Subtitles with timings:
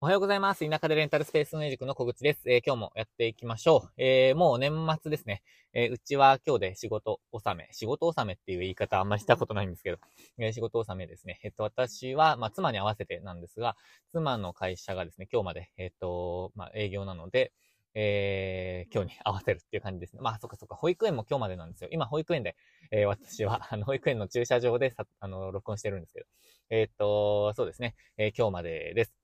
[0.00, 0.64] おはようございます。
[0.64, 2.42] 田舎でレンタルスペース運塾の小口です。
[2.46, 3.92] えー、今日もやっていきましょう。
[4.00, 5.42] えー、もう年末ですね。
[5.72, 7.68] えー、うちは今日で仕事納め。
[7.72, 9.98] 仕事納めっていう言い方あんまりしたことないんですけど、
[10.38, 11.40] え仕事納めですね。
[11.42, 13.74] えっと、私は、まあ、妻に合わせてなんですが、
[14.12, 17.50] 妻の会社がですね、今日まで、えっと、まあ、営業なので、
[17.94, 20.20] えー、今日に合わせるっていう感じですね。
[20.22, 21.90] まあ、そっかそっか、保育園も今日までなんですよ。
[21.90, 22.54] 今、保育園で、
[22.92, 26.26] えー、私は、あの、保育園の駐車場でさ、あの、録音してるんですけど、
[26.70, 29.17] えー、っと、そうですね、え今日までです。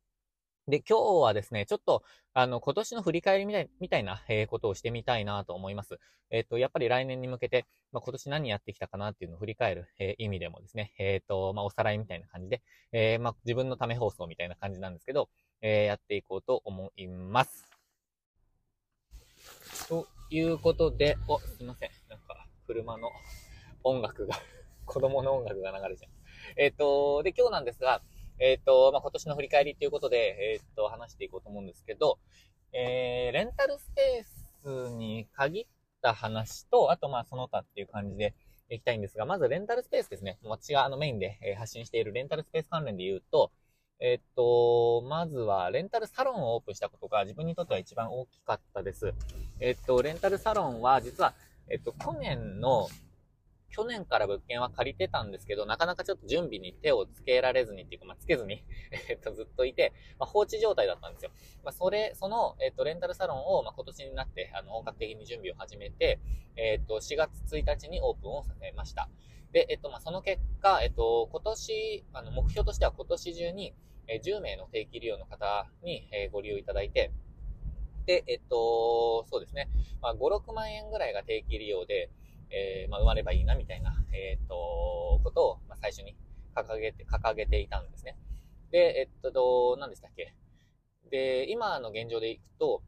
[0.67, 5.99] で、今日はですね、ちょっと、あの、今年の振り返りみたいみたいな、えー、ことをしてみたいなと思います。
[6.31, 15.29] えっ、ー、と、やっぱり来年に向けて、まあ、今年何やってきたかなっていうのを振り返る、えー、意味でもですね、えっ、と、まあ、おさらいみたいな感じで、えまあ、自分のため放送みたいな感じなんですけど、
[15.61, 17.71] えやっていこうと思います。
[19.89, 21.91] ということで、お、すいません。
[22.09, 23.11] なんか、車の
[23.83, 24.35] 音楽が
[24.87, 26.11] 子供の音楽が流れちゃう。
[26.57, 28.03] えっ、と、で、今日なんですが、
[28.39, 32.19] えっ、ー、と、まあ、今年の振り返りということで、えっ、ー、と、話していこうと思うんですけど、
[32.73, 35.67] えー、レンタルスペースに限っ
[36.03, 38.35] た話と、あと、ま、その他っていう感じで
[38.71, 40.39] いきたいんですが、まずレンタルスペースですね。
[40.43, 43.53] 私があのメインで発信しているレンタルスペース関連で言うと、
[44.01, 49.15] えっと、まずは、レンタルサロンをオープンしたことが自分にとっては一番大きかったです。
[49.61, 51.33] えっと、レンタルサロンは実は、
[51.69, 52.89] えっと、去年の
[53.75, 58.63] 去年から物件は借りてたんですけど、なかなかちょっと準備に手をつけられずにっていうか、まあ、つけずに
[59.11, 61.33] えっと、ずっといて、まあ、放置状態だったんですよ。
[61.65, 66.21] まあ、それ、その、えっと、レンタルサロンを、まあ、今年になって、あの、本格的に準備を始めて、
[66.55, 69.09] えっと、4月1日にオープンをさせました。
[69.51, 73.75] で、えっと、まあ、その結果、えっと、今年、あの、目標としては今年中に、
[74.07, 77.11] え10名の定期利用の方に、えご利用いただいて、
[78.07, 79.69] で、えっと、そうですね。
[80.03, 82.11] まあ、5、6万円ぐらいが定期利用で、
[82.51, 86.17] えー、まあ、生まればいいな、みたいな、えっ、と、ことを、まあ、最初に
[86.55, 88.17] 掲げて、掲げていたんですね。
[88.71, 90.35] で、えっと、どう何でしたっけ？
[91.11, 92.83] で、今の現状でいくと、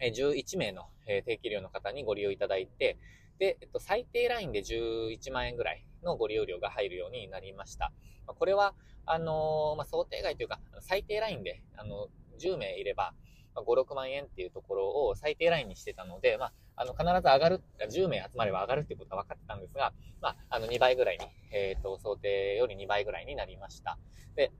[0.00, 2.98] え11名の、え定期利用の方にご利用いただいて、
[3.38, 7.92] で、えっと、最低ラインで11万円ぐらいのご利用料が入るようになりました。
[8.26, 8.74] これは、
[9.06, 13.14] あの、まあ、想定外というか、最低ラインで、あの、10名いれば、
[13.54, 23.98] まあ、5、6万円っていうところを最低ラインにしてたので、まあ、あの、必ず上がる、10名集まれば上がるっていうことは分かってたんですが、まあ、あの、2倍ぐらいに、えっ、ー、と、想定より2倍ぐらいになりました。
[24.36, 24.52] で、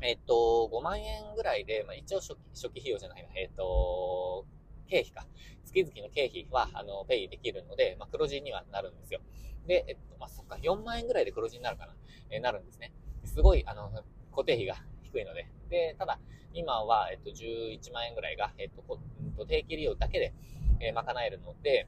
[0.00, 4.46] えっ、ー、と、5万円ぐらいで、まあ、一応初期、初期費用じゃないな、えっ、ー、と、
[4.88, 5.26] 経費か。
[5.64, 9.20] 月々の経費は、あの、ペイできるので、まあ、黒字にはなるんですよ。
[9.66, 11.94] で、えっと、まあ、そっか、4万円ぐらいで黒字になるかな、
[12.30, 12.92] えー、なるんですね。
[13.24, 13.90] すごい、あの、
[14.32, 14.76] 固定費が
[15.12, 15.46] 低いので。
[15.68, 16.18] で、ただ、
[16.54, 20.34] 今は、えっと、11万円ぐらいが、えっと、定期利用だけで、
[20.80, 21.86] えー、賄えるので、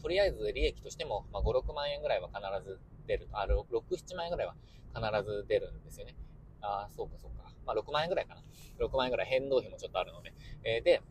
[0.00, 3.28] とりあえず利益としても、まあ、5、6万円ぐらいは必ず出る。
[3.32, 4.54] あ、6、7万円ぐらいは
[4.94, 6.14] 必ず出るんですよね。
[6.62, 7.50] あそうかそうか。
[7.66, 8.42] まあ、6万円ぐらいかな。
[8.78, 10.32] 6万円ぐらい変動費もちょっとあるので。
[10.64, 11.02] えー、で、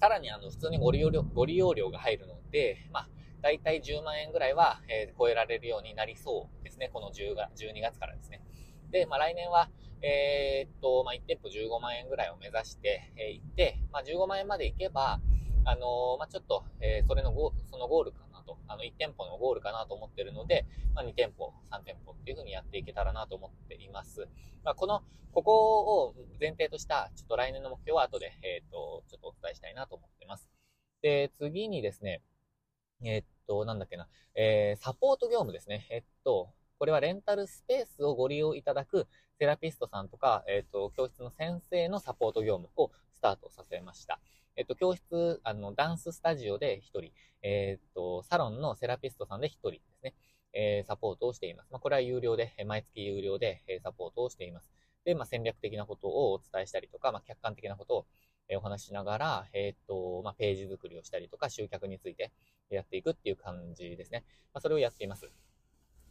[0.00, 3.08] さらにあの、普通にご利用料、ご利用料が入るので、まあ、
[3.40, 6.90] だいたい10万円ぐらいは、えー、超えられるようになりそうですね。
[6.92, 8.42] この10が12月からですね。
[8.90, 9.70] で、まあ、来年は、
[10.02, 15.20] えー、っと、まあ、1店舗15万円ぐらいを目指して、えー、って、まあ、15万円まで行けば、
[15.64, 24.28] あのー、まあ、ちょっと、えそれのゴそのゴールかなと、あの、1店舗のゴールかなと思ってるので、まあ、2店舗、3店舗っていう風にやっていけたらなと思っています。
[24.64, 30.50] まあ、この、ここを前提とした、ちょっと来年の目標は後で、えっと、ちょっとお伝えしたいなと思ってます。
[31.02, 32.22] で、次にですね、
[33.04, 35.86] えっと、なんだっけな、えサポート業務ですね。
[35.90, 39.08] えっと、これはレンタルスペースをご利用いただく
[39.38, 44.20] セラピストさんとか、えっ、ー、と、教室の先生のサポート業務をスタートさせました。
[44.56, 47.12] えっ、ー、と、教室、あの、ダンススタジオで1人、
[47.42, 50.14] えっ、ー、と、サロンのセラピストさんで1人ですね、
[50.52, 51.70] えサポートをしています。
[51.72, 54.70] まあ、これは有料で、毎月有料で、サポートをしています。
[55.04, 58.06] で、まあ、戦略的なことをお伝えしたりとか、まあ、客観的なことを
[58.56, 62.32] お話しながら、えっ、と、まあ、ページ作りをしたりとか、集客について
[62.70, 64.24] やっていくっていう感じですね。
[64.54, 65.30] まあ、それをやっています。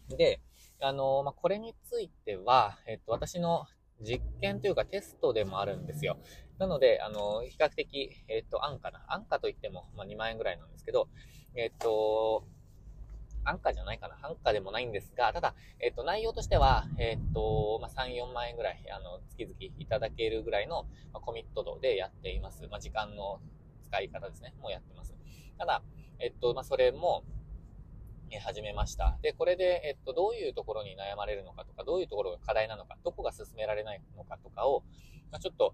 [0.10, 0.42] で、
[0.80, 3.66] あの、まあ、これについては、えっと、私の
[4.02, 6.18] 実験というかテストでもあるんですよ。
[6.60, 9.06] なので、あの、比較的、えっと、安価な。
[9.08, 11.08] 安価といっても、まあ、2万円ぐらいなんですけど、
[11.56, 12.46] えっと、
[13.44, 14.18] 安価じゃないかな。
[14.22, 20.84] 安価でもないんですが、ただ、えっと、内容としては、えっと、まあ、3、4万円ぐらい、あの、月々いただけるぐらいの、
[21.14, 22.68] まあ、コミット度でやっています。
[22.68, 23.40] まあ、時間の
[23.84, 24.54] 使い方ですね。
[24.62, 25.16] もうやってます。
[25.58, 25.82] ただ、
[26.20, 27.24] えっと、まあ、それも、
[28.36, 29.18] 始めました。
[29.22, 34.84] で、これで、えっと、どういうところに悩まれるのかとか、どういうところが課題なのか、どこが進められないのかとかを、
[35.32, 35.74] まあ、ちょっと、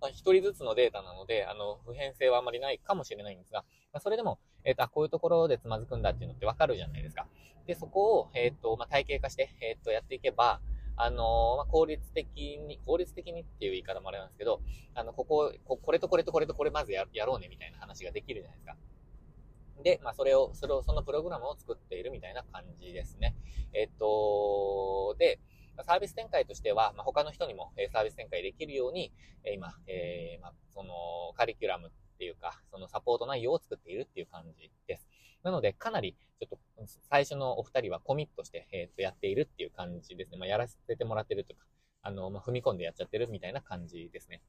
[0.00, 7.26] まあ、一人ずつのデータなので、あの、普遍性はあまりないかもしれないんですが、まあ、それでも、えっと、こういうところでつまずくんだっていうのってわかるじゃないですか。
[7.66, 10.60] で、そこを、えっと、まあ、体系化して、えっと、やっていけば、
[10.96, 14.60] あの、まあ、効率的に、効率的にっていう言い方もあれなんですけど、
[14.94, 18.76] あの、ここ、ここれとこれとこれとこれまずややろうねみたいな話ができるじゃないですか。
[19.82, 23.34] で、まあ、それを、それを、そのプログラムを作っているみたいな感じですね。
[23.72, 25.40] えっと、で、
[25.82, 29.12] サービス展開としては、まあ、他の人にもサービス展開できるように、
[29.52, 30.92] 今、えー、まあ、その、
[31.36, 35.08] カリキュラムっていうか、そのサポート内容を作っているっていう感じです。
[35.42, 40.38] なので、かなり、ちょっと、最初のお二人はコミットして、えっ、と、やっているっていう感じですね。
[40.38, 41.66] まあ、やらせてもらってるとか、
[42.02, 44.42] あの、まあ、踏み込んでやっちゃってるみたいな感じですね。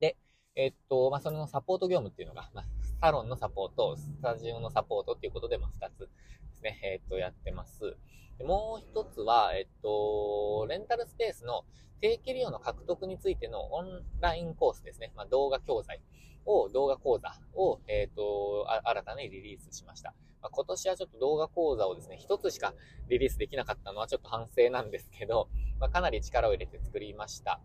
[0.00, 0.16] で、
[0.56, 2.64] えっと、まあ、それのサポート業務っていうのが、まあ、
[3.00, 6.08] サロンのサポート、スタジオのサポートっていうことで、まあ、二つで
[6.54, 7.96] すね、えっと、やってます。
[8.38, 11.64] でもう一つは、えっと、レンタルスペースの
[12.00, 15.12] 定期利用の獲得についてのオンラインコースですね。
[15.16, 16.00] まあ、動画教材
[16.46, 20.14] を、動画講座を、えっと、新たにリリースしました。
[20.40, 22.74] まあ、今年はちょっと動画講座をですね、一つしか
[23.08, 25.48] リリースできなかったのはちょっと反省なんですけど、
[25.80, 27.60] まあ、かなり力を入れて作りました。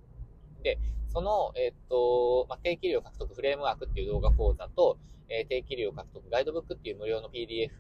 [0.64, 4.98] で、その、えっと、まあ、定期料獲得フレームワークっていう動画講座と、
[5.30, 7.72] えー、定期料獲得ガイドブックっていう無料の PDF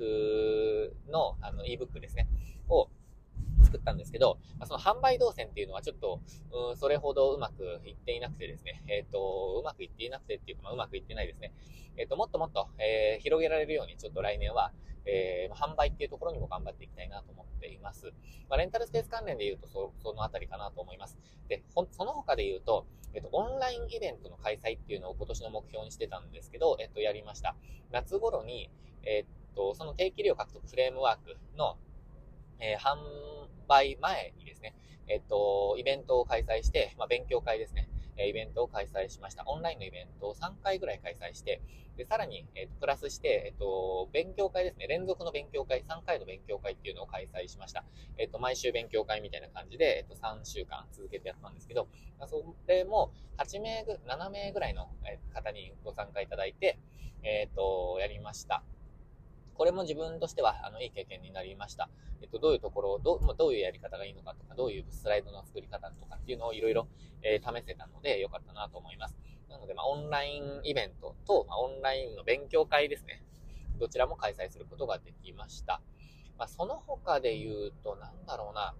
[1.12, 2.28] のあの ebook ですね、
[2.70, 2.90] を
[3.69, 6.21] 作ったんですけど、まあ、その販売動線っていうのはちょっと、
[6.71, 11.54] うん、それほどうまくいっていなくてですね、えっ、ー、と、うまくいっていなくてっていうか、まあ、うまくいってないですね。
[11.98, 14.71] えっ、ー、と、もっともっと、えー、広げられるように、ちょっと来年は、
[15.06, 18.13] えー、販売っていうところにも頑張っていきたいなと思っています。
[18.50, 21.18] まあ、レンタルスペース関連で言うとそ、そのあたりかなと思います。
[21.48, 27.56] で、ほその他で言うと、えっと、オンラインイベントの開催っていうのを今年の目標にしてたんですけど、えっと、やりました。
[27.92, 28.69] 夏頃に、
[29.04, 31.77] えっと、その定期利用獲得フレームワークの、
[32.60, 32.98] えー、販
[33.69, 34.75] 売前にですね、
[35.07, 37.88] えっと、イベントを開催して、まあ、勉強会ですね。
[38.27, 39.44] イベントを開催しました。
[39.48, 41.62] オンラインのイベントを3回ぐらい開催して、
[41.95, 44.88] で、さらに、えっ、と、プラスして、えっ、と、勉強会ですね。
[44.88, 47.86] 連続の勉強会、3回の勉強会っていうのを開催しました。
[48.18, 51.88] えっ、と、毎週勉強会みたいな感じで、えっ、と、3週間続けてやったんですけど、
[52.27, 54.89] それも8名ぐ、7名ぐらいの
[55.33, 56.77] 方にご参加いただいて、
[57.24, 58.63] えっ、と、やりました。
[59.60, 61.90] これも自分としては、あの、いい経験になりました。
[62.22, 66.88] えっと、どういうところを、どう、どういうやり方がいいのかとか、どういうスライドの作り方とかっていうのをいろいろ、
[67.22, 69.18] えー、試せたので、よかったなと思います。
[69.50, 73.22] なので、まあ、オンラインイベントと、まあ、オンラインの勉強会ですね。
[73.82, 75.82] どちらも開催することができました。
[76.38, 78.74] まあ、その他で言うと、なんだろうな。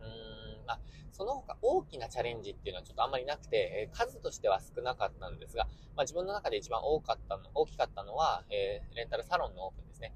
[0.00, 0.80] うーん、まあ、
[1.12, 5.64] その他大きなチャレンジっていうのはちょっとあんまりなくて、え数としては少なかったんですが、
[5.96, 10.12] まあ、自分の中で一番多かったの、大きかったのは、えー、レンタルサロンのオープンですね。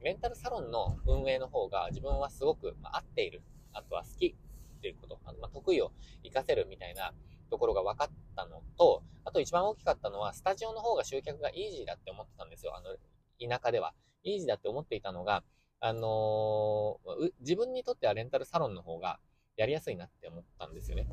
[0.00, 3.42] レンタルサロンの運営の方が自分はすごく、ま合っている。
[3.72, 4.34] あとは好き
[4.78, 5.20] っていうこと。
[5.24, 5.92] あのまあ、得意を
[6.22, 7.12] 活かせるみたいな
[7.50, 12.74] ところが分かったのと、あと一番大きかったのは、スタジオの方が集客がイージーだって思ってたんですよ。
[12.76, 12.96] あの、
[13.38, 13.94] 田舎では。
[14.22, 15.42] イージーだって思っていたのが、
[15.80, 19.18] あのー、自分にとってはレンタルサロンの方が
[19.60, 21.06] やりやすいなって思ったんですよね。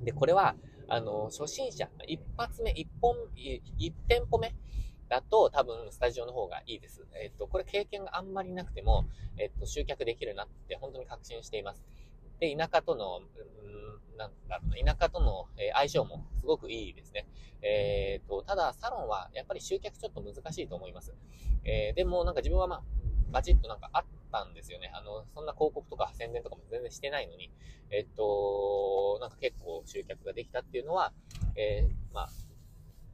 [0.00, 0.56] で、これは、
[0.88, 4.54] あの、初心者、一発目、一本、一店舗目
[5.10, 7.06] だと多分スタジオの方がいいです。
[7.22, 9.04] えっと、これ経験があんまりなくても、
[9.36, 11.84] えっと、集客できるなって本当に確信しています。
[12.40, 17.26] で、田舎との、うん、なんだろうな、田舎との相性もすごくいいですね。
[17.60, 21.14] えーっと、ただ、サロンはやっぱり集客ちょっと難しいと思います。
[21.64, 22.82] えー、でもなんか自分はまあ、
[23.30, 24.90] バチッとなんかあってたんですよね。
[24.94, 27.50] あの、そんな広告とか宣伝とかも全然してないのに、
[27.90, 31.12] えっと、なんか結構集客ができたっていうのは、
[31.56, 32.28] えー、まあ、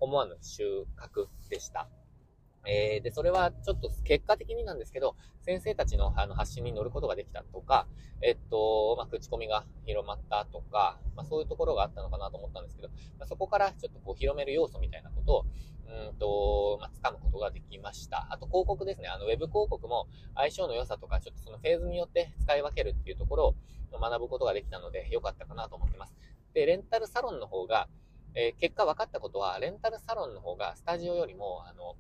[0.00, 0.64] 思わぬ収
[0.96, 1.88] 穫でした。
[2.66, 7.86] えー、で、それはちょっと結果的になんですけど、先生たちのあの発信に乗ることができたとか、
[8.22, 12.88] えっと、まあ、口コミが広まったとか、まあ、そういうところがあったのかなと思ったんですけど、
[13.18, 15.46] まあ、そこからちょっとこう広める要素みたいなことを、
[16.08, 18.28] うんと、まあ、掴むことができました。
[18.30, 19.08] あと広告ですね。
[19.08, 26.14] あの、ウェブ広告も相性の良さとか、ちょっとそのフェーズによって使い分けるっていうところを学ぶことができたので、良かったかなと思ってます。
[26.54, 27.88] で、レンタルサロンの方が、
[28.34, 31.96] えー、結果分かったことは、レンタルサロンの方がスタジオよりも、あの、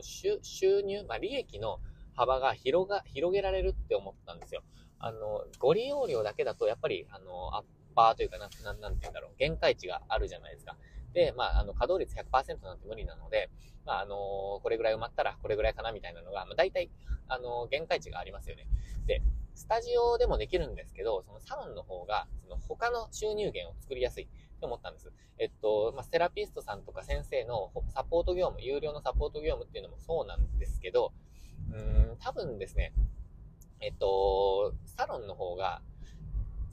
[0.00, 1.78] その収入、まあ、利益の
[2.14, 4.62] 幅が広が、広げられるって思ったんですよ。
[4.98, 10.76] あの、ご利用料だけだと、やっぱり、あの、アッパーというか、な、なん、なんて言うんだろう、限界値があるじゃないですか。
[11.12, 13.50] で、まあ、あの、稼働率100%なんて無理なので、
[13.84, 14.14] まあ、あの
[14.62, 16.90] これぐらい埋まったらこれぐらいかなみたいなのが、まあ、大体、
[17.28, 18.66] あの限界値がありますよね。
[19.06, 19.22] で、
[19.54, 24.28] スタジオでもできるんですけど、そのサロンの方が、その他の収入源を作りやすい
[24.62, 25.12] って思ったんです。
[25.38, 31.12] えっと、まあ、セラピストさんとか先生のサポート業務、有料のサポート業務っていうのもそうなんですけど、
[31.72, 32.92] うん、多分ですね、
[33.80, 35.82] えっと、サロンの方が、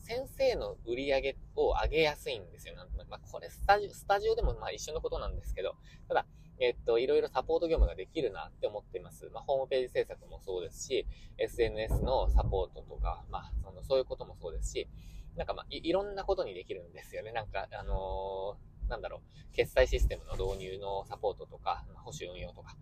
[0.04, 2.76] 先生の売り上げを上げやすいんですよ。
[2.76, 2.88] なん。
[3.10, 5.76] まあ、これスタジオ、スタジオでもまあ一緒のことなんですけど、
[6.08, 6.26] ただ、
[6.60, 9.30] えっと、いろいろサポート業務ができるなって思っています。
[9.34, 14.88] まあ、ホームページ制作もそうですし、SNS のサポートとか、まあ、その、そういうこともそうですし、
[15.36, 17.32] なんかまあい、いろんなことにできるんですよね。
[17.32, 22.76] なんか、あのー、なんだろう、決済システムの導入のサポートとか、保守運用とか、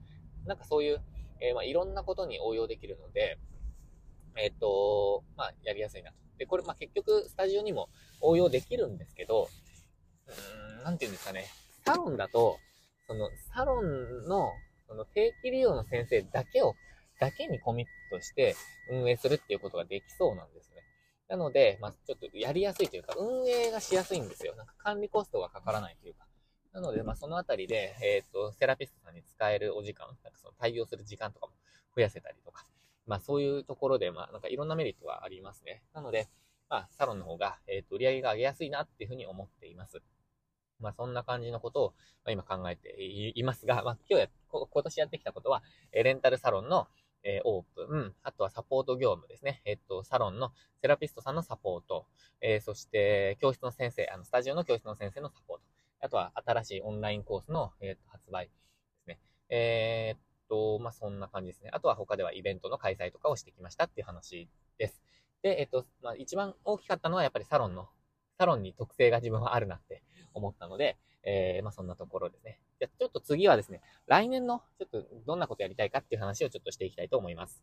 [0.45, 1.01] なんかそういう、
[1.41, 3.37] えー、まあ、いろんなことに応用できるので、
[4.37, 6.17] えっ、ー、と、まあ、やりやすいなと。
[6.37, 7.89] で、これ、まあ、結局、スタジオにも
[8.21, 9.49] 応用できるんですけど、
[10.27, 11.45] うーん、なんて言うんですかね。
[11.85, 12.57] サロンだと、
[13.07, 14.51] その、サロンの、
[14.87, 16.75] その、定期利用の先生だけを、
[17.19, 18.55] だけにコミットして
[18.91, 20.67] 運営するっていうことができそうなんです。
[21.27, 24.55] なので、まあ、ちょっとやりやすいというか、運営がしやすいんですよ。
[24.55, 26.25] なんか管理コストがかからないというか。
[26.73, 31.53] なので、まあ、そのあたりで、えっ、ー、と、セラピストさんに使えるお時間、なんかその対応する時間とかも
[31.95, 32.65] 増やせたりとか、
[33.05, 35.81] まあ、そういうところで、まあ、なんかいろんなメリットがありますね。
[35.93, 36.27] なので、
[36.69, 40.01] まあ、サロンの方が、えっ、ー、と、売り上げが上げやすいなっていうふうに思っています。
[40.79, 41.93] まあ、そんな感じのことを、
[42.23, 42.95] まあ、今考えて
[43.35, 46.87] いますが、まあ、今日や、今年やってきたことは、レンタルサロンの、
[47.23, 49.61] えオープン、あとはサポート業務ですね。
[49.65, 52.05] えっと、サロンのセラピストさんのサポート、
[52.41, 55.63] えー、そして、教室の先生、あの、スタジオの教室の先生のサポート、
[55.99, 58.51] あとは新しいオンラインコースの、えー、と発売で
[59.03, 59.19] すね。
[59.49, 61.69] えー、っと、まあ、そんな感じですね。
[61.73, 64.47] あとは他ではイベントの開催とかをしてきましたっていう話
[64.77, 65.01] です。
[65.41, 67.87] で、えっと、まあ、一番大きかったのはやっぱりサロンの、
[68.37, 72.59] サロンに特性が自分はあるなって思ったので、えー、まあ、そんなところですね。
[72.79, 77.61] じゃちょっと次はですね、来年の、ちょっとどんなことやりたいかっていう話をちょっとしていきたいと思います。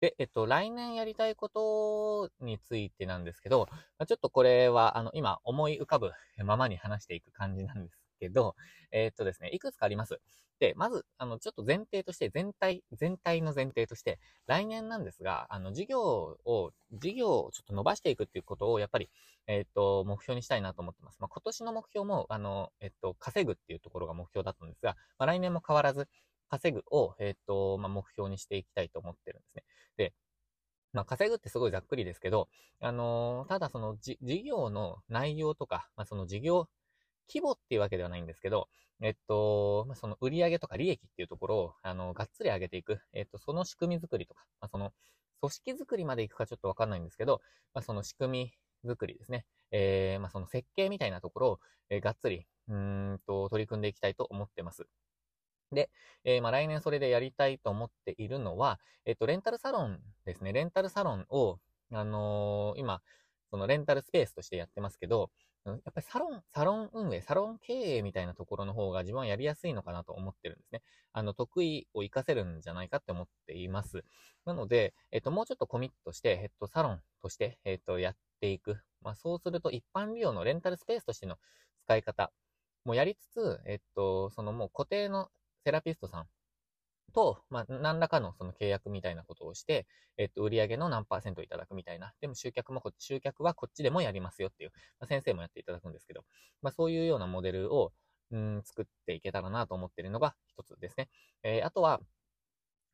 [0.00, 3.66] で、えっと、来年やりたいことについてなんですけど、
[4.06, 6.12] ちょっとこれは、あの、今思い浮かぶ
[6.44, 8.54] ままに話していく感じなんですけど、
[8.90, 10.20] えー、っとですね、いくつかあります。
[10.60, 19.08] で、まず、あの、ちょっと前提として、全体、全体の前提として、来年なんですが、あの、事業を、事業をちょっと伸ばしていくっていうことを、やっぱり、
[19.46, 21.18] えー、っと、目標にしたいなと思ってます。
[21.20, 26.08] まあ、今年の目標も、あの、えっと、稼ぐっていうところが目標だったんですが、まあ、来年も変わらず、
[26.48, 29.64] 稼ぐを、えっと、まあ、目標にしていきたいと思ってるんですね。
[29.96, 30.14] で、
[30.92, 32.48] まあ、稼ぐってすごいざっくりですけど、
[32.80, 36.68] あのー、ただその事業の内容とか、まあ、その事業
[37.28, 38.68] 規模っていうわけではないんですけど、
[39.00, 42.98] えっと、まあ、その売上とか利益っていうところを、あの、がっつり上げていく。
[43.12, 44.92] えっと、その仕組み作りとか、まあ、その、
[45.40, 47.40] 組織作りまでいくかちょっとわかんないんですけど、
[47.74, 48.52] まあ、その仕組
[48.84, 49.46] み作りですね。
[49.70, 54.88] えー、まあ、その設計みたいなところを、えー、がっつり、うんと、取り組んでいきたいと思ってます。
[55.70, 55.90] で、
[56.24, 60.52] えー、まあ、来年それでやりたいと思っているのは、えっと、レンタルサロンですね。
[60.52, 61.60] レンタルサロンを、
[61.92, 63.00] あのー、今、
[63.50, 65.30] そのレンタルスペースとしてやってますけど、
[65.64, 70.82] やっぱりサロン、サロン運営、サロン経営みたいなところの方が自分はやりやすいのかなと思ってるんですね。
[71.12, 74.04] あの、得意を活かせるんじゃないかって思っています。
[74.46, 78.78] なので、えっと、もうちょっとコミットして、えっと、サロンとして、えっと、やっていく。
[79.02, 81.36] まあ、そうすると一般利用のレンタルスペースとしての
[81.84, 82.32] 使い方
[82.84, 85.30] もやりつつ、えっと、そのもう固定の
[85.64, 86.26] セラピストさん
[87.12, 89.86] と、まあ、何らかのその契約みたいなことをして、
[90.16, 92.12] えっと、売上の何パーセントいただくみたいな。
[92.20, 96.24] でも集客もこ、集客はこっちでもやりますよっていう、まあ、先生もやっていただくんですけど、
[96.62, 97.92] まあ、そういうようなモデルを、
[98.30, 101.08] うん、作っていけたらなと思っているのが一つですね。
[101.42, 102.00] えー、あとは、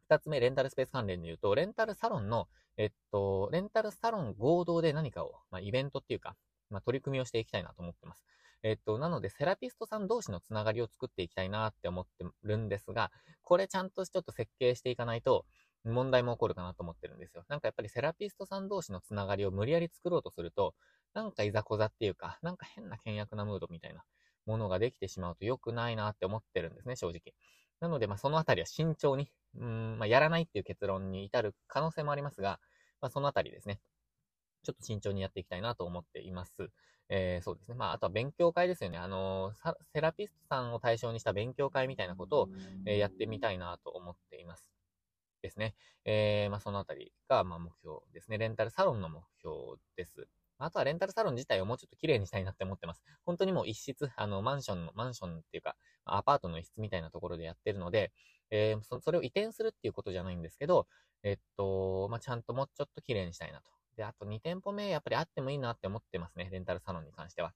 [0.08, 6.36] 二つ目、レンタルスペース関連で言うと、レンタルサロンの、えっと、レンタルサロン合同で何かを、まあ、イベントっていうか、
[6.70, 8.24] まあ、取り組みをしていきたいなと思ってます。
[8.64, 15.44] えっと、なので、セラピストさん同士のつながりを作っていきたいなって思ってるんですが、これちゃんとちょっと設計していかないと、
[15.84, 17.44] 問題も起こるかなと思ってるんですよ。
[17.48, 20.74] なんかやっぱりセラピストさん同士のつながりを無理やり作ろうとすると、
[21.12, 24.02] なんかいざこざっていうか、なんか変な険悪なムードみたいな
[24.46, 27.34] ものができてしまうと良くないなって思ってるんですね、正直。
[27.80, 32.60] なので、まあそのあたりは慎重に、うん、まあやらないっていう結論に至る可能性もありますが、
[33.02, 33.78] まあそのあたりですね。
[34.64, 36.70] ちょっと慎重にやっていきたいなと思っています。
[37.08, 37.74] えー、そうですね。
[37.74, 38.98] まあ、あとは勉強会ですよね。
[38.98, 42.48] あのー、セラピストさんを対象にした勉強会みたいなことを、
[42.86, 44.72] えー、やってみたいなと思っています。
[45.42, 45.74] ですね。
[46.06, 48.38] えー、まあ、そのあたりが、まあ、目標ですね。
[48.38, 50.26] レンタルサロンの目標です。
[50.58, 53.02] あとはレンタルサロン自体をもうちょっと綺麗にしたいなって思ってます。
[53.26, 58.12] 本当にもう一室、あの、マンションの、マンションっていうか、アパートの一室みたいなところでやってるので、
[58.50, 60.86] えー、それを移転するっていうことじゃないんですけど、
[61.22, 63.70] えっと、まあ、ちゃんともうちょっと綺麗にしたいなと。
[63.96, 66.48] で、あと2店舗目、やっぱりあってもいいなって思ってますね。
[66.50, 67.54] レンタルサロンに関しては。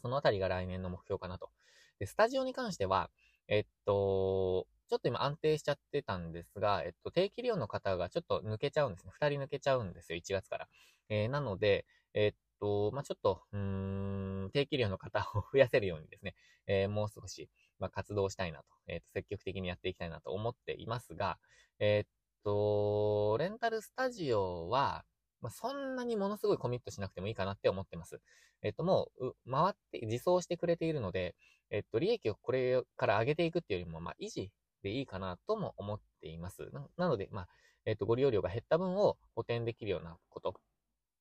[0.00, 1.50] そのあたりが来年の目標かなと。
[1.98, 3.10] で、スタジオに関しては、
[3.48, 9.12] えっと、ちょっと今安定しちゃってたんですが、えっと、定期利用の方がちょっと抜けちゃうんですね。
[9.20, 10.68] 2人抜けちゃうんですよ、1月から。
[11.08, 16.34] えー、なので、えっと、まあ、ちょっと、うーん、定期利用の方を増やせるようにですね、
[16.66, 21.38] えー、もう少し、まあ、活動したいなと、えっと、積極的にやっていきたいなと思っていますが、
[21.78, 22.08] えっ
[22.44, 25.04] と、レンタルスタジオは、
[25.42, 28.20] まあ、そんなにものすごいコミットしなくてもいいかなって思ってます。
[28.62, 31.34] えっと、もう、回って、自走してくれているので、
[31.70, 34.50] えっと、利益をこれから上げていくっていうよりも、まあ、維持
[34.82, 36.70] でいいかなとも思っています。
[36.96, 37.48] なので、まあ、
[37.84, 40.54] えっと、ご利用量が減った分を補填できるようなこと。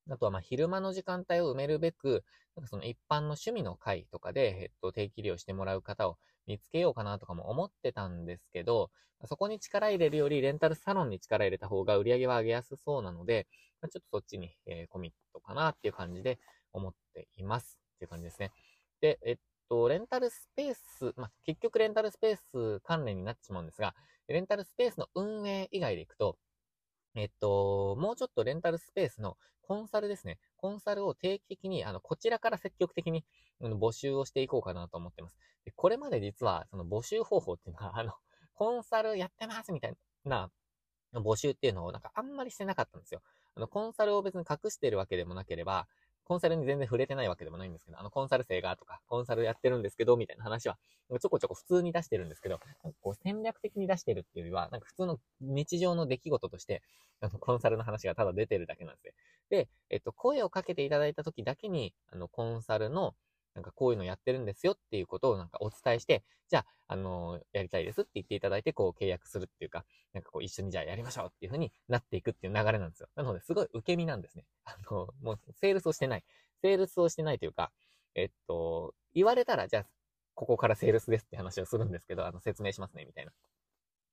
[0.10, 2.24] あとは、まあ、昼間の時間帯を埋めるべく、
[2.56, 6.18] なんかその一般の趣味の会とかで、えっと、定期利用してもらう方を
[6.48, 8.90] 見つけようかなとかも思ってたんですけど、
[9.26, 13.48] そこに力入れるより、レンタルサロンに力入れた方が売り上げは上げやすそうなので、
[13.82, 16.40] まあ、ちょっとそっちに、えー、コミットかなっていう感じで
[16.74, 17.80] 思っています。
[17.96, 18.52] っていう感じですね。
[19.00, 19.38] で、えっ
[19.70, 23.94] と、レンタルスペース、まあ、結局レンタルスペース関連になってしまうんですが、
[24.28, 26.38] レンタルスペースの運営以外でいくと、
[27.16, 30.38] えっと、もうちょっとレンタルスペースのコンサルですね。
[30.58, 33.26] コンサルを定期的に、あの、こちらから積極的に、
[33.60, 35.38] うん、募集をしていこうかなと思ってます。
[35.66, 38.14] でこれまで実は、その募集方法っていうのは、あの、
[38.54, 40.52] コンサルやってますみたいな
[41.14, 43.22] 募集っていうのをなんかあんまりしてなかったんですよ。
[43.56, 45.88] あの、コンサルを別に隠してるわけでもなければ、
[46.32, 50.78] コンサルに全然触れてないわけでもないんですけど、あの、コンサル生がとか、コンサルやってるんですけど、みたいな話は、
[51.20, 56.84] ちょこちょこ普通に出してるんですけど、なんかこう戦略的に出してるっていうよりは、なんか普通の日常の出来事として、
[57.20, 59.14] あの、コンサルの話がただ出てるだけなんですね。
[59.50, 63.14] で、えっと、声をかけていただいた時だけに、あの、コンサルの、
[63.54, 73.10] なんかこういうのやってるんですよっていうことをなんかお伝えして、じゃあ、あのー、やりたいですって言っていただいて、こう契約するっていうか、なんかこう一緒にじゃあやりましょうっていう風になっていくっていう流れなんですよ。
[73.16, 74.46] なので、すごい受け身なんですね。
[74.66, 76.24] あのー、もうセールスをしてない。
[76.62, 77.72] セールスをしてないというか、
[78.16, 79.86] えっと、言われたら、じゃあ、
[80.34, 83.32] ここからセールスですって話をするんですけど、あの、説明しますね、みたいな。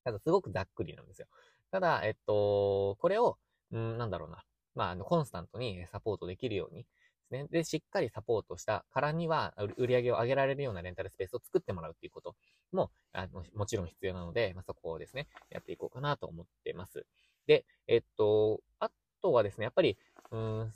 [0.03, 1.27] ただ、すごくざっくりなんですよ。
[1.71, 3.37] ただ、えっと、これを、
[3.73, 4.43] んなんだろうな。
[4.75, 6.85] まあ、あの、コンスタントにサポートできるように、
[7.29, 7.47] ですね。
[7.49, 12.35] で、しっかりサポートしたからには、売り上げを上げられるようなレンタルスペースを作ってもらうっていうこと
[12.71, 17.05] も、あの、もちろん必要なので、まあ、そこをですね、やっていこうかなと思ってます。
[17.47, 19.97] で、えっと、あとはですね、やっぱり、
[20.31, 20.73] うん、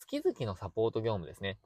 [0.00, 1.58] 月々のサポート業務ですね。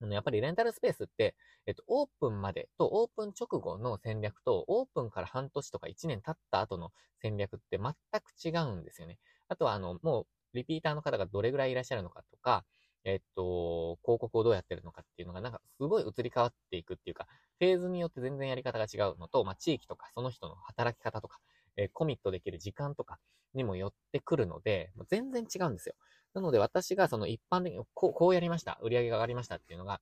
[0.00, 6.92] やっぱりレンタルスペースって、えっと、オープンまでとオープン直後の戦略と、オープンから半年とか1年経った後の
[7.22, 9.18] 戦略って全く違うんですよね。
[9.48, 12.64] あとは、あの、もう、リピーターの方がどれぐらいいらっしゃるのかとか、
[13.06, 17.28] えっと、広告をどうやってるのかっていうのが、なんかすごい移り変わっていくっていうか、
[17.60, 21.38] フェーズによって全然やり方が違うのと、まあ、地域とか、その人の働き方とか、
[21.76, 23.20] えー、コミットできる時間とか
[23.54, 25.94] にもよってくるので、もう全然違うんですよ。
[26.34, 28.78] なので私がその一般的にこう、こうやりました。
[28.82, 30.00] 売り上げが上がりましたっていうのが、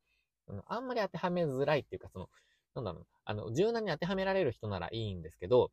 [0.66, 2.30] あんまり当てはめづらいっていうか、その、
[2.74, 5.70] なんだろう、あの、柔軟に当てはめられる人ならいいんですけど、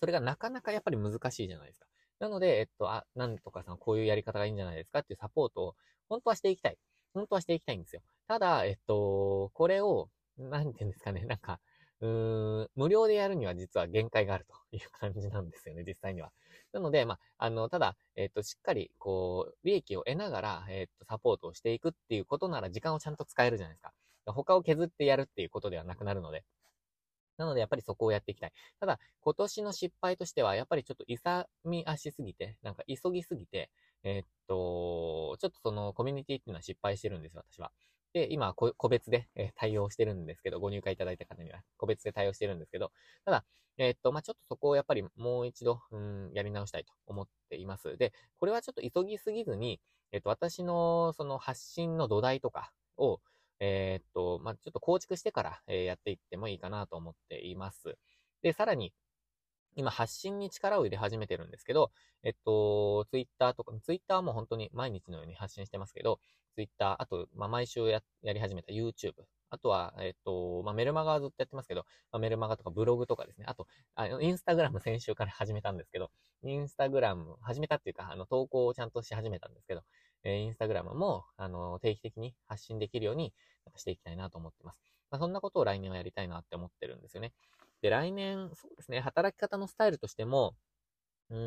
[0.00, 1.86] それがなかなかやっぱり難しいじゃないですか。
[2.20, 5.74] なので、えっと、あ、なんとかさん、こういうやり方がいいんじゃないですかっていうサポートを
[6.10, 6.76] 本当はしていきたい。
[7.14, 8.02] 本当はしていきたいんですよ。
[8.28, 11.60] ただ、えっと、これを、なんていうんですかね、なんか、
[12.00, 16.32] うーん、無料でやるには実は限界があるという感じなんですよね、実際には。
[16.72, 23.92] なので、まあ、あの、ただ、えっと、しっかり、こう、利益を得ながら、えっと、サポートをしていくっていうことなら時間をちゃんと使えるじゃないですか。
[24.26, 26.44] 他を削ってやるっていうことではなくなるので。
[27.38, 28.52] なので、やっぱりそこをやっていきたい。
[28.80, 33.70] ただ、今年の失敗としては、やっぱりちょっと勇み足すぎて、なんか急ぎすぎて、
[34.04, 37.70] えー、っと、ちょっとそのコミュニティっていうのは失敗してるんですよ、私は。
[38.12, 42.92] で、今、個別で対応してるんですけど、ご入会いただいた方には個別で対応してるんですけど、
[43.24, 43.44] ただ、
[43.78, 47.96] えー、っと、まあ、ちょっとそこをやっぱりもう一度、うん、やり直したいと思っています。
[47.96, 49.80] で、これはちょっと急ぎすぎずに、
[50.12, 53.20] えー、っと、私のその発信の土台とかを、
[53.60, 57.96] えー、っと、まあ、ちょっと構築してから、えやっていってもいいかなと思っています。
[58.42, 58.92] で、さらに、
[59.76, 61.90] 今発信に力を入れ始めてるんですけど、
[62.22, 66.20] えっと、ツイッターとか、ツイッターも本当に毎日のように発信してますけど、
[66.54, 69.12] ツイッター、あと、まあ、毎週や、り始めた YouTube、
[69.50, 73.46] あとは、えっと、まあ、メルマガはずっとやってますけど、まあ、メルマガとかブログとかですね。
[73.48, 76.10] あと、あのインスタグラム先週から始めたんですけど、
[76.44, 79.82] インスタグラム、始めたっていうか、あの、投稿をちゃんとし始めたんですけど、
[80.24, 83.32] えー、インスタグラムも、あの、定期的に発信できるように
[83.76, 84.80] していきたいなと思ってます。
[85.10, 87.32] まあ、そんなことを来年はやりたいなって思ってるんですよね。
[87.82, 90.54] で、来年、そうですね、働き方のスタイルとしても、
[91.30, 91.38] うー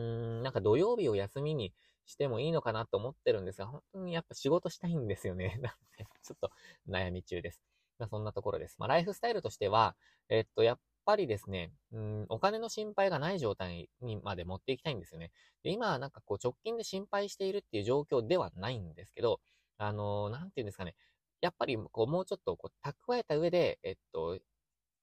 [0.41, 1.73] ん、なんか土曜日を休みに
[2.05, 5.59] してもいいのかなと思ってるんですが、本当にやっぱ仕事したいんですよね。
[5.61, 6.51] なので、ちょっと
[6.89, 7.61] 悩み中です。
[7.99, 8.75] まあ、そんなところです。
[8.79, 9.95] まあ、ライフスタイルとしては、
[10.29, 15.31] えっと、やっぱりですね、うん、お金の心配がない状態にまで持っていきたいんですよね。
[15.63, 19.39] で、今は、なんかこう直近で心配しているっていう状況ではないんですけど、
[19.77, 20.95] あのー、なんていうんですかね。
[21.41, 24.39] やっぱり、こう、もうちょっと、こう、蓄えた上で、えっと、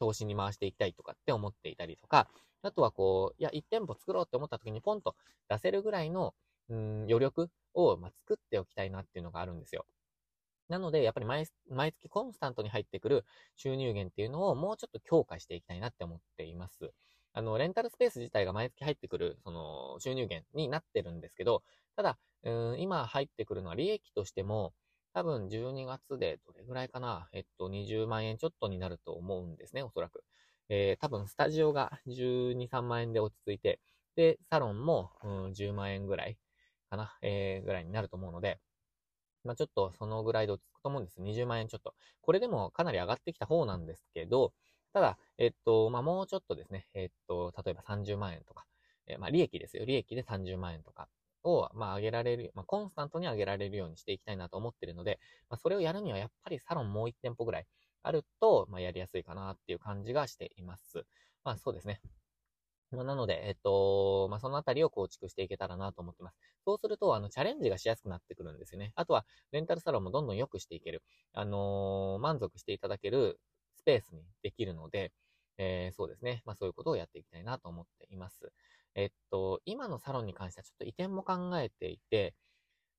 [0.00, 2.28] 投資に回していきたいとかって思っていたりとか、
[2.62, 5.16] あとはこう、いや、1店舗作ろうって思った時にポンと
[5.48, 6.34] 出せるぐらいの、
[6.68, 9.86] うん、余力を、ま、作っておきたいなっていうのがあるんですよ。
[10.68, 13.24] なので、やっぱり毎毎月コンスタントに入ってくる
[13.56, 16.92] 収入源っていうのをもうちょっと強化していきたいなって思っています。
[17.32, 21.62] あの、レンタルスペース自体が毎月入ってくる、その、収入源になってるんですけど、
[21.96, 24.72] ただ、うん、今入ってくるのは利益としても、
[25.12, 30.24] 多分12月でどれぐらいかなえっと、20万円ちょっとになると思うんですね、おそらく。
[30.68, 33.80] えー、多分スタジオが12、3万円で落ち着いて、
[34.16, 36.38] で、サロンも、うん、10万円ぐらい
[36.88, 38.60] かな、えー、ぐらいになると思うので、
[39.44, 41.20] まあちょっとそのぐらいで落ち着くと思うんです。
[41.20, 41.94] 20万円ちょっと。
[42.20, 44.52] これでもかなり上がってきた方なんですけど、
[44.92, 48.66] ただ、えっと、まあもうちょっとですね、えっと、例えば30万円とか、
[49.06, 49.84] えー、まあ利益ですよ。
[49.84, 51.08] 利益で30万円とか
[51.44, 57.66] を、まあ上げられる、まあコンスタントに上げられるようにしていきたいなと思ってるので、まあそれをやるにはやっぱりサロンもう1店舗ぐらい
[58.02, 61.04] あると、まあやりやすいかなっていう感じがしています。
[61.44, 62.00] まあそうですね。
[62.96, 66.36] まあ、なので、えっと、まあ、そのあたりを構築していけたらなと思ってます。
[66.64, 68.92] そうすると、あの、チャレンジがしやすくなってくるんですよね。
[68.96, 71.02] あとは、レンタルサロンもどんどん良くしていける。
[71.32, 73.38] あのー、満足していただける
[73.76, 75.12] スペースにできるので、
[75.58, 76.42] えー、そうですね。
[76.44, 78.52] まあ、そういうことをやっていきたいなと思っています。
[78.94, 82.34] えっと、今のサロンに関してはちょっと移転も考えていて、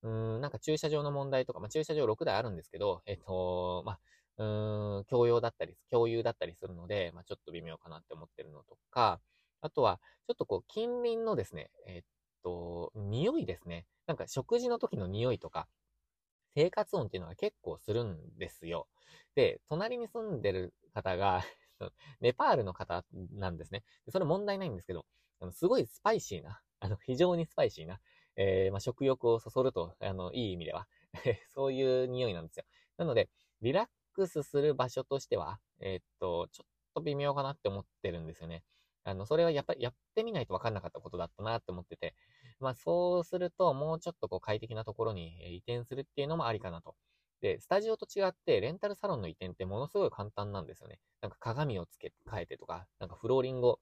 [0.04, 4.00] うん、なんか駐車場の問題とか、まあ、駐車場6台あるんですけど、えっと、まあ、
[4.38, 9.21] うーん、共用だったり、共有だったりするので、まあ、ちょっと微妙かなって思ってるのとか、
[9.62, 12.02] あとは、ちょっとこう、近隣のですね、えっ
[12.43, 13.86] と、匂いですね。
[14.08, 15.67] なんか食事の時の匂いとか、
[16.56, 18.88] 生活音っていうのが結構するんですよ。
[19.36, 21.43] で、隣に住んでる方が
[22.20, 23.84] ネパールの方なんですね。
[24.10, 25.06] それ問題ないんですけど、
[25.39, 28.00] あのすごいスパイシーな、あの、非常にスパイシーな、
[28.36, 30.88] えー、まあ、食欲をそそると、あの、いい意味では
[31.54, 32.65] そういう匂いなんですよ。
[32.98, 33.30] なので、
[33.62, 38.63] リラックスする場所としては、えー、っと、ちょっと微妙かなって思ってるんですよね。
[39.04, 42.15] あの、それはやっぱりやってみないと分かんなかったことだったなって思ってて、
[42.60, 46.96] まあそうするともうちょっとこう快適なところに移転するっていうのもありかなと。
[47.41, 50.99] で、スタジオと違ってレンタルサロンの移転ってものすごい簡単なんですよね。
[51.21, 53.80] なんか鏡を付け替えてとか、なんかフローリングを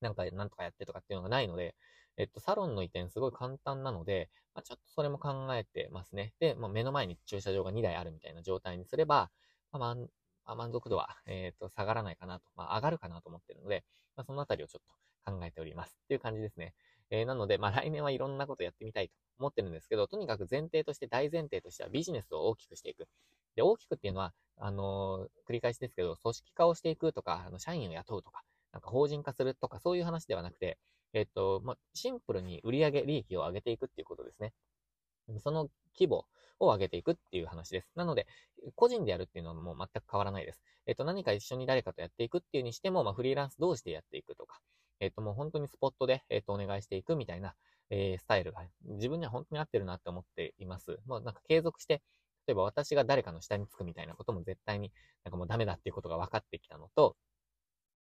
[0.00, 1.74] なんかなんとかやってとかっていうのがないので、
[2.16, 6.32] えっと、サロンの移転すごい簡単なので、まあ、ちょっとそれも考えてますね。
[6.38, 9.30] で、まあ、目の前に駐車場が2台あるみたいな状態にすれば、
[9.72, 9.94] まあ、
[10.46, 14.86] ま満足度は、 えっ、ー、と、下がらないかなと、まあ、上がるかなと思ってるので、まあ、そのあたりをちょっ
[15.24, 15.98] と考えております。
[16.04, 16.74] っていう感じですね。
[17.14, 23.06] えー、なので、まあ、来年はいろんなことやってみたいと思ってるんですけど、とにかく前提として、大前提としてはビジネスを大きくしていく。
[23.54, 30.78] で、大きくっていうのは、あのー、繰り返しですけど、組織化をしていくとか、あの、社員を雇うとか、なんか法人化するとか、そういう話ではなくて、
[31.12, 34.52] えっ、と、まあ、シンプルに売上利益を上げていくっていうことですね。
[35.38, 36.26] その規模
[36.58, 37.90] を上げていくっていう話です。
[37.94, 38.26] なので、
[38.74, 40.60] 個人でやるっていうのはもう全く変わらないです。
[40.86, 44.60] えっと、何か一緒に誰かとやっていくっていうにしても、まあ、フリーランス同士でやっていくとか、
[45.00, 47.54] えっと、もう本当にスポットで、えっと、お願いしていくみたいな、
[47.90, 50.98] えー、スタイルが自分には本当に合ってるなって思っています。
[51.06, 52.02] もうなんか継続して、
[52.46, 54.92] 例えば私が誰かの下につくみたいなことも絶対に
[55.24, 57.16] なんかもうダメだっていうことが分かってきたのと、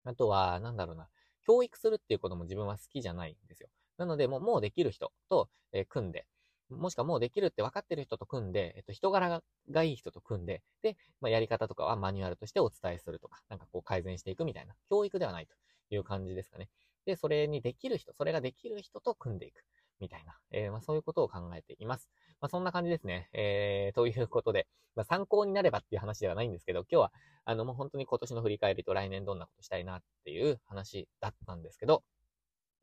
[0.04, 1.08] あとは、なんだろうな、
[1.46, 3.68] 教育するっていうことも自分は好きじゃないんですよ。
[3.98, 6.26] なので、もう、もうできる人と、えー、組んで、
[6.70, 15.54] もしくはもうできるって分かってる人と組んで、えっと、人柄がいい人と組んで、で、まあ、やり方とかはマニュアルとしてお伝えするとか、なんかこう改善していくみたいな、教育ではないと
[15.94, 16.68] いう感じですかね。
[17.06, 19.64] で、それにできる人、それができる人と組んでいく。
[20.00, 22.08] みたいな、えー、まあ、そういうことを考えています。
[22.40, 23.28] まあ、そんな感じですね。
[23.32, 27.12] えー、 ということで、まあ、参考になればっていう話ではないんですけど、今日は、
[27.44, 32.04] あの、もう本当に今年の振り返りと来年どんなことしたいなっていう話だったんですけど、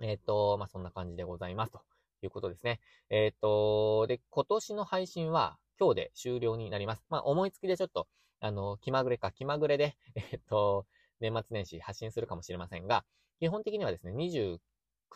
[0.01, 1.81] えっ、ー、と、まあ、そんな感じでございますと。
[2.21, 2.79] いうことですね。
[3.09, 7.05] えっ、ー、と、で、今年の配信は今日で終了になります。
[7.09, 8.07] まあ、思いつきでちょっと、
[8.39, 10.85] あの、気まぐれか、気まぐれで、えっ、ー、と、
[11.31, 13.05] 年末年始発信するかもしれませんが、
[13.39, 14.59] 基本的にはですね、29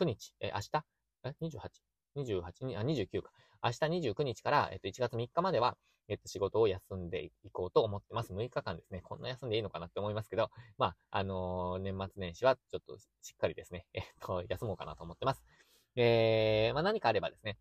[0.04, 0.84] 日、え、明日？
[1.24, 2.42] え ?28?28 28
[2.78, 3.30] あ、29か。
[3.62, 5.76] 明日29日から、えっと、1月3日までは、
[6.08, 8.32] えっと、仕事を休んでいこうと思ってます。
[8.32, 9.00] 6日間ですね。
[9.02, 15.42] こんな休んでいいのかなって思いますけど、まあ、あのー、年末年始はちょっとしっかりですね、 えっと、休もうかなと思ってます。
[15.96, 17.58] えー、まあ、何かあればですね、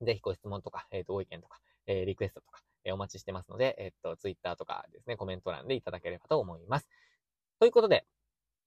[0.00, 6.88] ぜひご質問とか、えっ、と、ご意見とか、えー、リクエストとか、えー、お待ちしてますので、えっ、ー、と、ツイッターとかですね、コメント欄でいただければと思います。
[7.62, 8.04] ということで、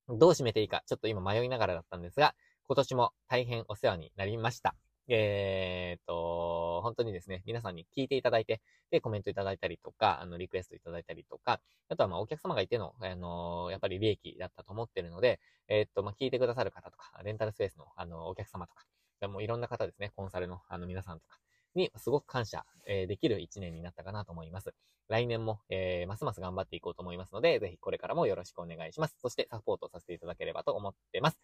[0.07, 2.33] どう締めていいか、ちょっと今迷いながらだったんですが、
[2.65, 4.73] 今年も大変お世話になりました。
[5.09, 21.37] えー、と、本当にですね、皆さんに聞いていただいて、で、コメントいただいたりとか、あの、リクエストいただいたりとか、あとは、まあ、お客様がいての、あの、やっぱり利益だったと思ってるので、えー、っと、まあ、聞いてくださる方とか、レンタルスペースの、あの、お客様とか、もういろんな方ですね、コンサルの、あの、皆さんとか
[21.75, 24.73] に、すごく感謝、え、できる一年になったかなと思います。
[25.07, 29.15] 来年も、えー、ますます頑張っていこうと思いますので、ぜひこれからもよろしくお願いします。
[29.21, 31.37] そして、サポートさせていただければと思ってます。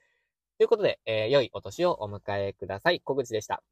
[0.58, 3.02] ということで、えー、良いお年をお迎えください。
[3.02, 3.64] 小口でした。